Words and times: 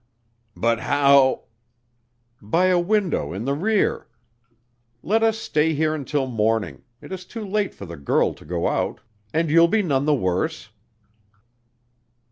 "But 0.57 0.79
how" 0.79 1.43
"By 2.57 2.65
a 2.69 2.79
window 2.79 3.33
in 3.33 3.45
the 3.45 3.53
rear. 3.53 4.07
Let 5.03 5.21
us 5.21 5.37
stay 5.37 5.75
here 5.75 5.93
until 5.93 6.25
morning 6.25 6.81
it 7.01 7.11
is 7.11 7.23
too 7.23 7.45
late 7.45 7.75
for 7.75 7.85
the 7.85 7.97
girl 7.97 8.33
to 8.33 8.43
go 8.43 8.67
out 8.67 9.01
and 9.31 9.51
you'll 9.51 9.67
be 9.67 9.83
none 9.83 10.05
the 10.05 10.15
worse." 10.15 10.71